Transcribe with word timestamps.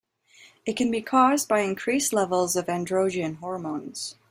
It 0.65 0.75
can 0.75 0.89
be 0.89 1.03
caused 1.03 1.47
by 1.47 1.59
increased 1.59 2.11
levels 2.11 2.55
of 2.55 2.65
androgen 2.65 3.37
hormones. 3.37 4.15